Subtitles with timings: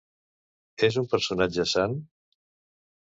[0.87, 1.97] És un personatge sant?